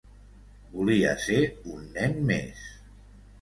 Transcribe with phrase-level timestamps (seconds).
[0.77, 1.37] Volia ser
[1.75, 2.65] un nen més.